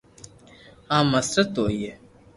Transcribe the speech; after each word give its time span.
۽ 0.95 0.99
مسرت 1.11 1.55
هئي 1.67 1.91